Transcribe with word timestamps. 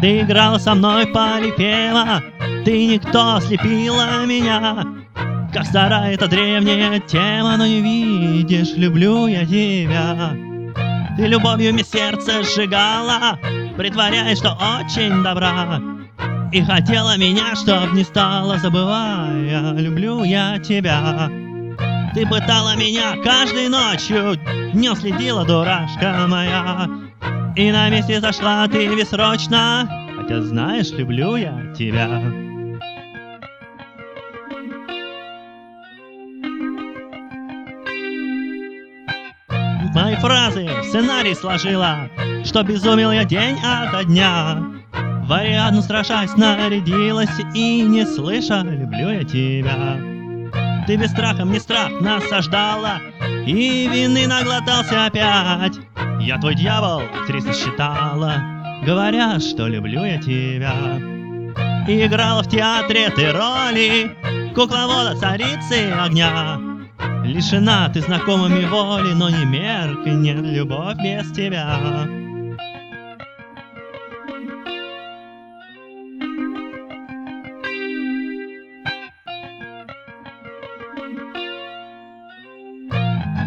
Ты 0.00 0.20
играла 0.20 0.58
со 0.58 0.74
мной 0.74 1.06
полипела, 1.06 2.22
ты 2.64 2.86
никто 2.86 3.40
слепила 3.40 4.24
меня. 4.26 4.86
Как 5.52 5.64
старая 5.64 6.14
эта 6.14 6.28
древняя 6.28 7.00
тема, 7.00 7.56
но 7.56 7.66
не 7.66 7.80
видишь, 7.80 8.76
люблю 8.76 9.26
я 9.26 9.44
тебя. 9.44 10.32
Ты 11.16 11.26
любовью 11.26 11.72
мне 11.72 11.82
сердце 11.82 12.44
сжигала, 12.44 13.38
притворяясь, 13.76 14.38
что 14.38 14.56
очень 14.80 15.22
добра. 15.24 15.80
И 16.52 16.62
хотела 16.62 17.16
меня, 17.16 17.56
чтоб 17.56 17.92
не 17.92 18.04
стала, 18.04 18.58
забывая, 18.58 19.72
люблю 19.72 20.22
я 20.22 20.58
тебя. 20.58 21.28
Ты 22.14 22.24
пытала 22.26 22.76
меня 22.76 23.16
каждой 23.24 23.68
ночью, 23.68 24.38
днем 24.72 24.94
следила, 24.94 25.44
дурашка 25.44 26.26
моя. 26.28 26.88
И 27.56 27.72
на 27.72 27.90
месте 27.90 28.20
зашла 28.20 28.68
ты 28.68 28.86
бессрочно, 28.94 29.97
хотя 30.28 30.42
знаешь, 30.42 30.90
люблю 30.90 31.36
я 31.36 31.72
тебя. 31.74 32.06
Мои 39.94 40.16
фразы 40.16 40.68
в 40.82 40.84
сценарий 40.84 41.34
сложила, 41.34 42.10
что 42.44 42.62
безумил 42.62 43.10
я 43.10 43.24
день 43.24 43.58
ото 43.64 44.04
дня. 44.04 44.62
В 45.24 45.32
Ариадну 45.32 45.82
сражаясь 45.82 46.36
нарядилась 46.36 47.30
и 47.54 47.82
не 47.82 48.04
слыша, 48.04 48.62
люблю 48.62 49.10
я 49.10 49.24
тебя. 49.24 49.98
Ты 50.86 50.96
без 50.96 51.10
страха 51.10 51.44
мне 51.44 51.60
страх 51.60 51.90
насаждала 52.00 52.94
И 53.46 53.86
вины 53.92 54.26
наглотался 54.26 55.04
опять 55.04 55.74
Я 56.18 56.38
твой 56.38 56.54
дьявол, 56.54 57.02
актриса 57.20 57.52
считала 57.52 58.57
Говоря, 58.84 59.38
что 59.40 59.66
люблю 59.66 60.04
я 60.04 60.18
тебя. 60.18 61.00
И 61.88 62.06
играла 62.06 62.42
в 62.42 62.48
театре 62.48 63.10
ты 63.10 63.32
роли 63.32 64.10
Кукловода 64.54 65.16
царицы 65.16 65.90
огня. 65.92 66.58
Лишена 67.24 67.88
ты 67.90 68.00
знакомыми 68.00 68.64
воли 68.64 69.12
Но 69.12 69.30
не 69.30 69.44
меркнет 69.44 70.40
любовь 70.42 70.96
без 71.02 71.30
тебя. 71.32 71.78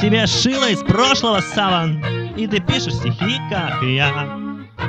Тебе 0.00 0.26
шило 0.26 0.68
из 0.68 0.82
прошлого 0.82 1.40
саван, 1.40 2.04
и 2.36 2.46
ты 2.48 2.60
пишешь 2.60 2.94
стихи, 2.94 3.38
как 3.50 3.82
я. 3.82 4.41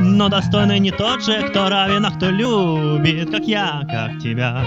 Но 0.06 0.28
достойный 0.28 0.80
не 0.80 0.92
тот 0.92 1.24
же, 1.24 1.42
кто 1.50 1.70
равен, 1.70 2.06
а 2.06 2.12
кто 2.12 2.30
любит, 2.30 3.32
как 3.32 3.46
я, 3.46 3.82
как 3.90 4.20
тебя. 4.20 4.64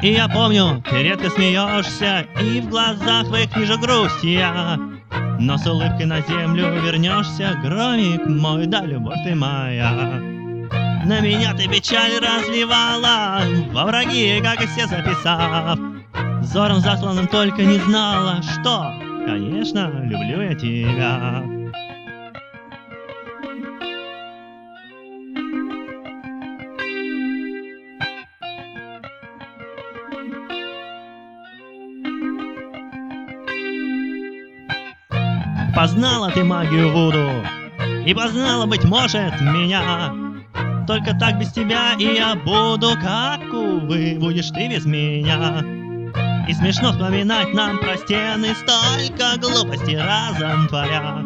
И 0.00 0.12
я 0.12 0.28
помню, 0.28 0.82
ты 0.88 1.02
редко 1.02 1.28
смеешься, 1.28 2.26
и 2.40 2.60
в 2.60 2.68
глазах 2.68 3.26
твоих 3.26 3.54
вижу 3.56 3.78
грусть 3.78 4.22
я. 4.22 4.78
Но 5.38 5.58
с 5.58 5.66
улыбкой 5.66 6.06
на 6.06 6.20
землю 6.20 6.72
вернешься, 6.80 7.58
громик 7.62 8.24
мой, 8.26 8.66
да 8.66 8.84
любовь 8.84 9.18
ты 9.24 9.34
моя. 9.34 9.90
На 11.04 11.20
меня 11.20 11.52
ты 11.54 11.68
печаль 11.68 12.12
разливала, 12.20 13.40
во 13.72 13.84
враги, 13.84 14.40
как 14.42 14.62
и 14.62 14.66
все 14.68 14.86
записав. 14.86 15.78
Зором 16.42 16.80
засланным 16.80 17.26
только 17.26 17.62
не 17.62 17.78
знала, 17.78 18.40
что 18.42 18.92
Конечно, 19.26 19.88
люблю 20.02 20.42
я 20.42 20.54
тебя. 20.54 21.42
Познала 35.74 36.30
ты 36.30 36.44
магию 36.44 36.92
Вуду. 36.92 37.30
И 38.04 38.12
познала, 38.12 38.66
быть 38.66 38.84
может, 38.84 39.40
меня. 39.40 40.12
Только 40.86 41.14
так 41.14 41.38
без 41.38 41.52
тебя 41.52 41.94
и 41.98 42.16
я 42.16 42.34
буду 42.34 42.90
Как, 43.00 43.40
увы, 43.52 44.16
будешь 44.18 44.50
ты 44.50 44.68
без 44.68 44.84
меня. 44.84 45.64
И 46.48 46.52
смешно 46.52 46.92
вспоминать 46.92 47.54
нам 47.54 47.78
про 47.78 47.96
стены 47.96 48.48
Столько 48.54 49.38
глупости 49.40 49.94
разом 49.94 50.68
творя. 50.68 51.22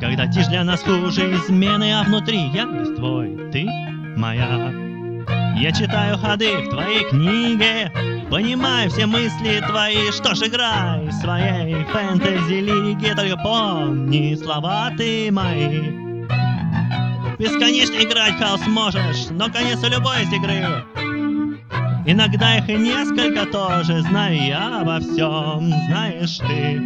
Когда 0.00 0.26
тишь 0.26 0.46
для 0.46 0.62
нас 0.62 0.82
хуже 0.82 1.32
измены 1.34 1.92
А 1.92 2.04
внутри 2.04 2.50
я 2.50 2.66
весь 2.66 2.94
твой, 2.96 3.50
ты 3.50 3.66
моя. 4.16 4.72
Я 5.56 5.72
читаю 5.72 6.18
ходы 6.18 6.58
в 6.58 6.70
твоей 6.70 7.08
книге 7.08 8.21
Понимаю 8.32 8.90
все 8.90 9.04
мысли 9.04 9.62
твои 9.68 10.10
Что 10.10 10.34
ж, 10.34 10.48
играй 10.48 11.06
в 11.06 11.12
своей 11.12 11.84
фэнтези-лиге 11.84 13.14
Только 13.14 13.36
помни 13.36 14.34
слова 14.42 14.90
ты 14.96 15.28
мои 15.30 15.82
Бесконечно 17.38 17.96
играть 18.02 18.38
хаос 18.38 18.66
можешь 18.66 19.28
Но 19.28 19.50
конец 19.50 19.84
у 19.84 19.88
любой 19.88 20.20
есть 20.20 20.32
игры 20.32 20.64
Иногда 22.06 22.56
их 22.56 22.70
и 22.70 22.74
несколько 22.74 23.44
тоже, 23.44 24.00
знаю 24.00 24.42
я 24.42 24.80
обо 24.80 24.98
всем, 24.98 25.68
знаешь 25.88 26.38
ты. 26.38 26.80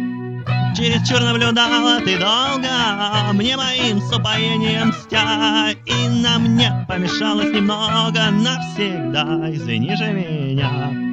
Через 0.75 1.07
чур 1.07 1.21
наблюдала 1.21 2.01
ты 2.01 2.19
долго, 2.19 3.33
мне 3.33 3.55
моим 3.55 4.01
с 4.01 4.13
упоением 4.13 4.89
мстя, 4.89 5.71
И 5.85 6.09
на 6.09 6.37
мне 6.39 6.85
помешалось 6.89 7.51
немного 7.51 8.29
навсегда, 8.31 9.49
извини 9.49 9.95
же 9.95 10.11
меня. 10.11 11.06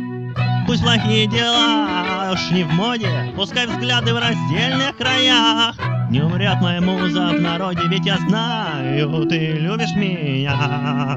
Пусть 0.74 0.82
плохие 0.82 1.28
дела 1.28 2.32
уж 2.32 2.50
не 2.50 2.64
в 2.64 2.72
моде, 2.72 3.32
пускай 3.36 3.64
взгляды 3.68 4.12
в 4.12 4.18
раздельных 4.18 4.96
краях. 4.96 5.76
Не 6.10 6.20
умрет 6.20 6.60
моя 6.60 6.80
муза 6.80 7.28
в 7.28 7.40
народе, 7.40 7.82
ведь 7.88 8.04
я 8.04 8.18
знаю, 8.18 9.24
ты 9.28 9.52
любишь 9.52 9.94
меня. 9.94 11.16